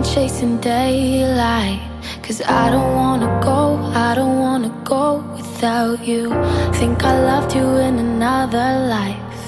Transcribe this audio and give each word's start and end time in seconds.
been 0.00 0.14
chasing 0.14 0.56
daylight. 0.60 1.80
Cause 2.22 2.40
I 2.42 2.70
don't 2.70 2.94
wanna 2.94 3.40
go, 3.42 3.76
I 3.94 4.14
don't 4.14 4.38
wanna 4.38 4.72
go 4.84 5.20
without 5.36 6.06
you. 6.06 6.30
Think 6.74 7.04
I 7.04 7.18
loved 7.30 7.54
you 7.54 7.66
in 7.86 7.98
another 7.98 8.68
life. 8.96 9.42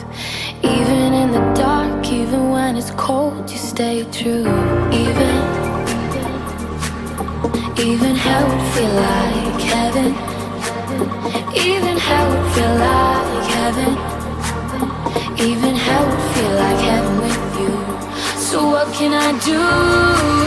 Even 0.63 1.13
in 1.15 1.33
the 1.33 1.45
dark, 1.55 2.07
even 2.07 2.51
when 2.51 2.77
it's 2.77 2.91
cold, 2.93 3.51
you 3.51 3.59
stay 3.59 4.05
true. 4.19 4.47
Even, 5.03 5.35
even 7.89 8.15
hell 8.25 8.45
would 8.49 8.67
feel 8.75 8.95
like 9.09 9.61
heaven. 9.75 10.09
Even 11.69 11.97
hell 12.09 12.27
would 12.31 12.47
feel 12.55 12.75
like 12.89 13.47
heaven. 13.59 13.93
Even 15.49 15.75
hell 15.87 16.05
would 16.09 16.25
feel 16.35 16.55
like 16.65 16.81
heaven. 16.91 17.12
So 18.53 18.67
what 18.67 18.93
can 18.93 19.15
I 19.15 19.33
do? 19.39 20.43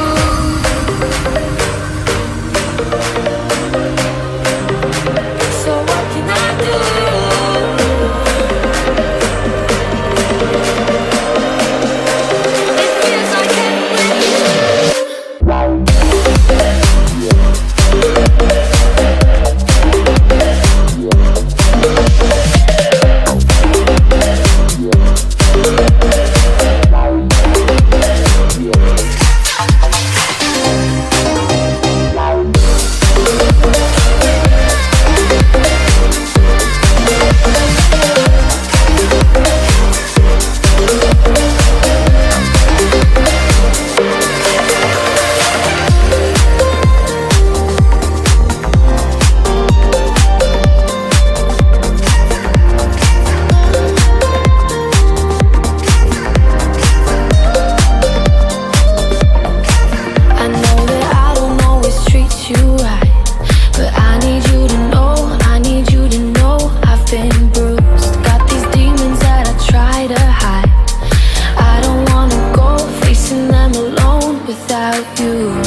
without 74.55 75.19
you. 75.19 75.64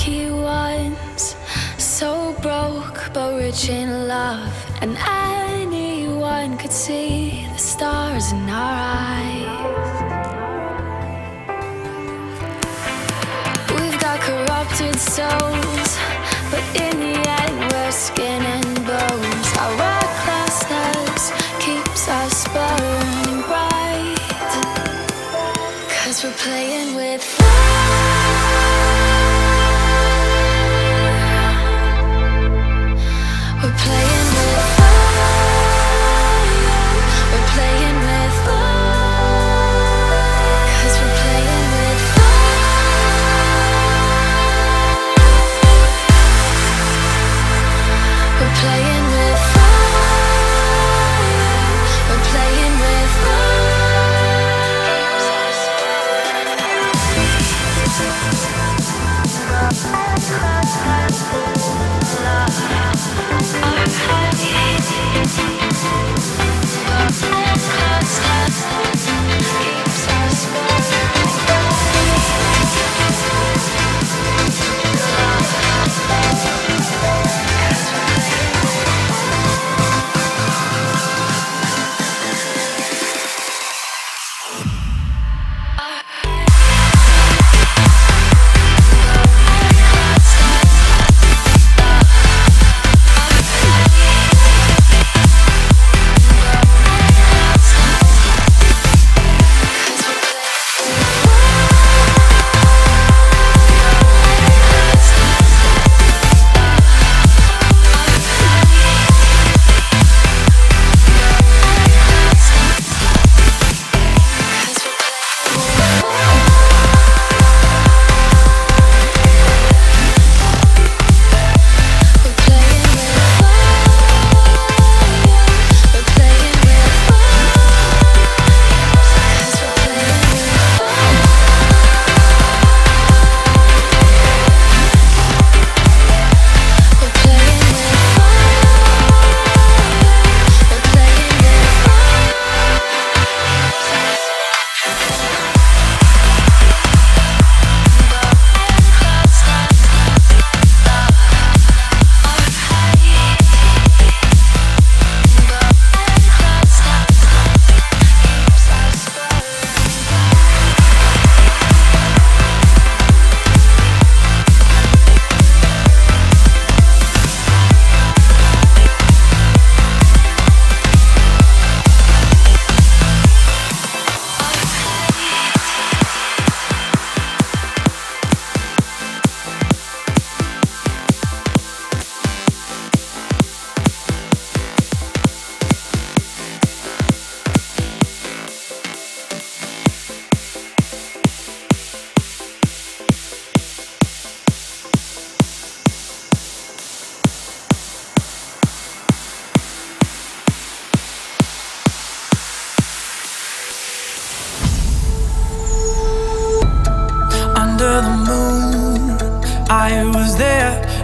Lucky 0.00 0.30
ones. 0.30 1.36
So 1.78 2.34
broke, 2.40 3.12
but 3.12 3.34
rich 3.34 3.68
in 3.68 4.08
love. 4.08 4.52
And 4.80 4.96
anyone 4.98 6.56
could 6.56 6.72
see 6.72 7.46
the 7.52 7.58
stars 7.58 8.32
in 8.32 8.48
our 8.48 8.76
eyes. 8.78 9.90
We've 13.76 14.00
got 14.00 14.20
corrupted 14.20 14.96
souls, 14.98 15.90
but 16.50 16.64
in 16.84 16.94
the 17.00 17.16
end, 17.40 17.72
we're 17.72 17.92
skin 17.92 18.42
and 18.42 18.74
bones. 18.86 19.48
Our 19.60 19.74
recklessness 19.84 21.32
keeps 21.64 22.08
us 22.08 22.48
burning 22.54 23.42
bright. 23.50 24.16
Cause 26.04 26.24
we're 26.24 26.32
playing 26.38 26.96
with 26.96 27.39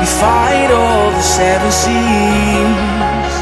We 0.00 0.06
fight 0.06 0.70
all 0.70 1.10
the 1.10 1.22
seven 1.22 1.70
seas, 1.72 3.34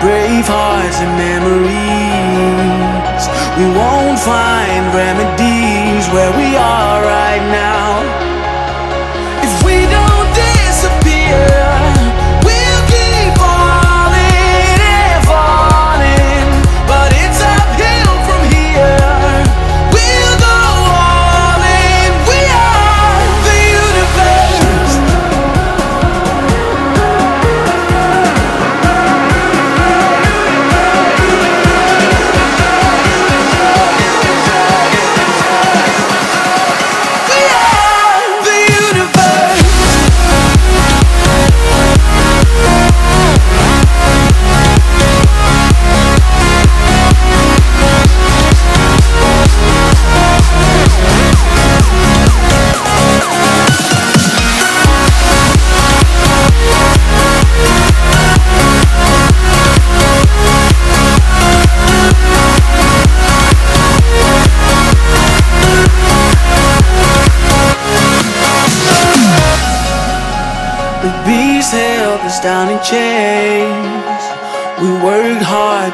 brave 0.00 0.46
hearts 0.46 0.98
and 1.04 1.12
memories. 1.16 2.84
We 3.58 3.66
won't 3.78 4.18
find 4.18 4.82
remedies 4.92 6.04
where 6.12 6.32
we 6.36 6.56
are 6.56 7.02
right 7.02 7.44
now. 7.50 8.23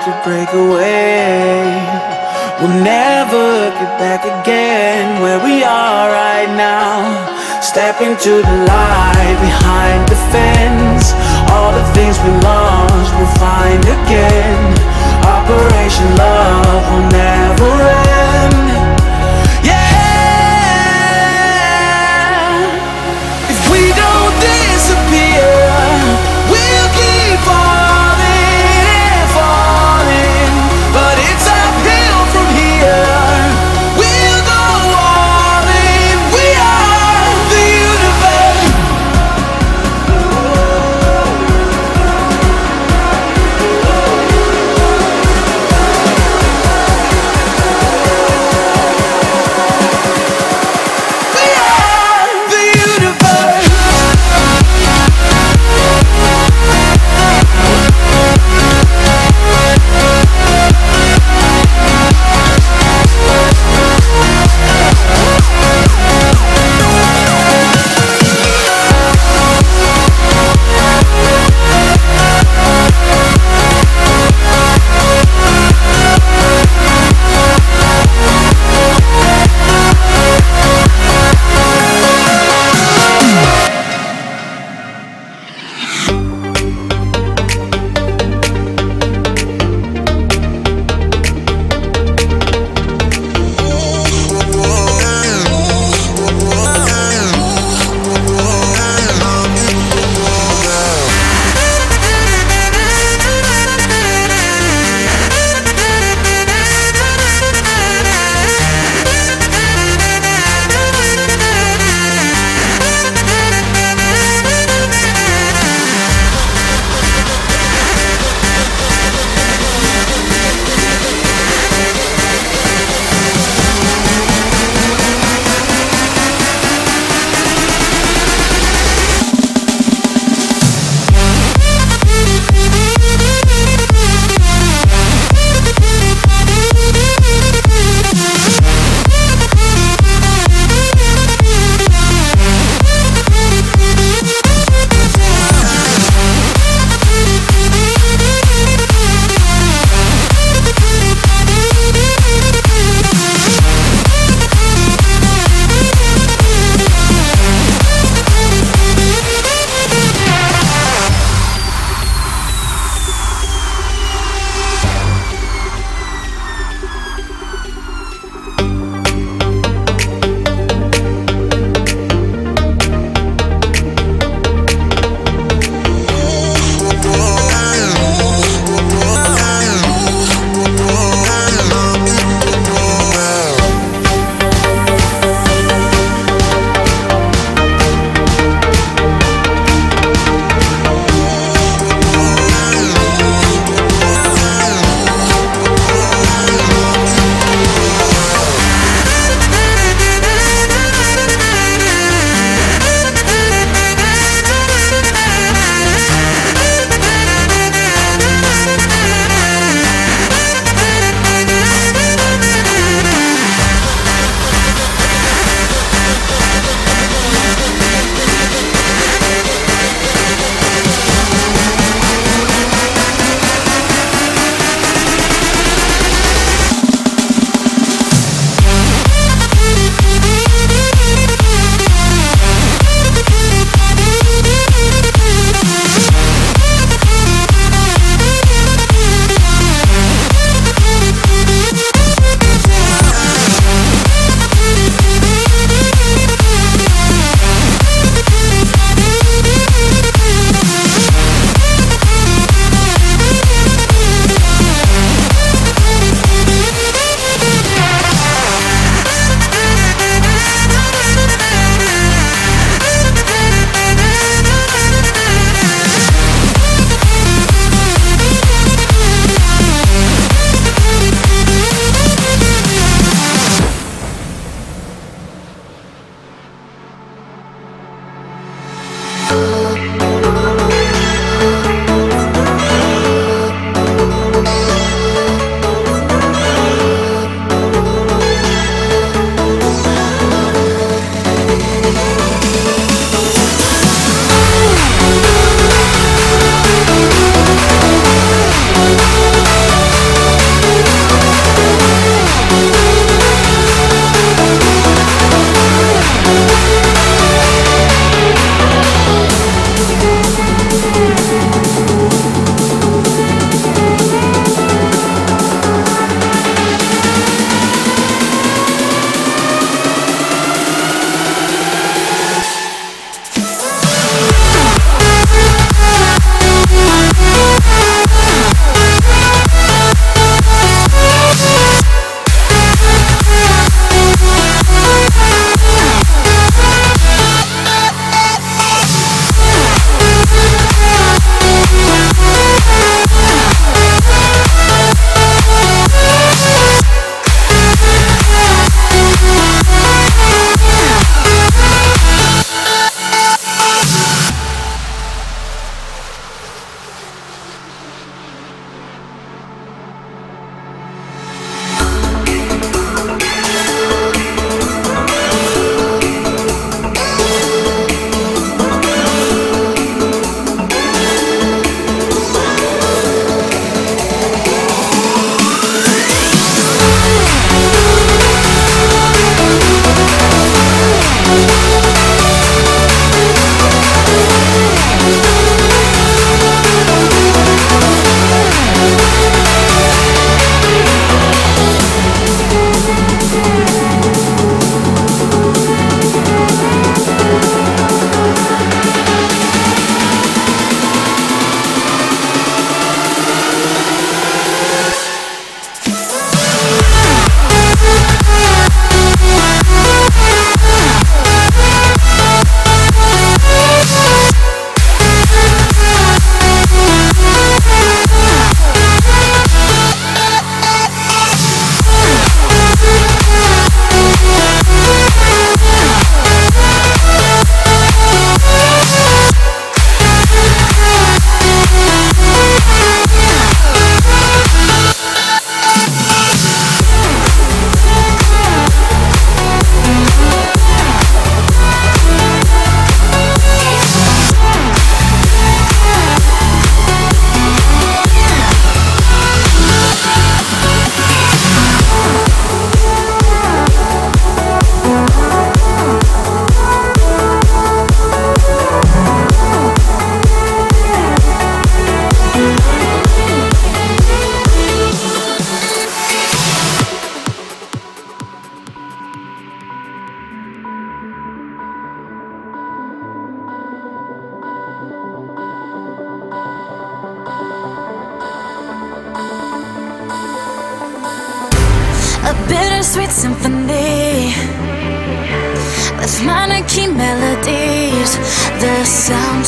to 0.04 0.20
break 0.24 0.48
away. 0.54 1.60
We'll 2.58 2.82
never 2.82 3.68
get 3.70 3.92
back 3.98 4.24
again 4.24 5.20
where 5.20 5.42
we 5.44 5.62
are 5.62 6.08
right 6.08 6.48
now. 6.56 7.60
Step 7.60 8.00
into 8.00 8.40
the 8.40 8.56
light 8.64 9.36
behind 9.40 10.08
the 10.08 10.16
fence. 10.32 11.12
All 11.52 11.72
the 11.72 11.84
things 11.92 12.16
we 12.20 12.30
lost, 12.40 13.12
we'll 13.16 13.36
find 13.36 13.82
again. 13.84 14.60
Operation 15.36 16.16
Love 16.16 16.82
will 16.92 17.08
never 17.10 17.70
end. 17.88 18.09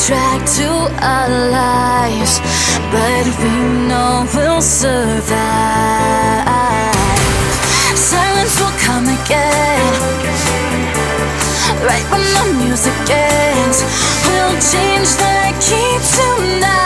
Soundtrack 0.03 0.57
to 0.57 0.69
our 1.05 1.29
lives. 1.51 2.39
But 2.91 3.25
we 3.41 3.87
know 3.87 4.25
we'll 4.33 4.61
survive. 4.61 4.93
Silence 7.95 8.59
will 8.59 8.77
come 8.79 9.05
again. 9.05 9.93
Right 11.83 12.05
when 12.11 12.21
the 12.21 12.65
music 12.65 12.93
ends, 13.09 13.83
we'll 14.27 14.59
change 14.59 15.09
the 15.15 15.53
key 15.59 15.99
tonight. 16.15 16.82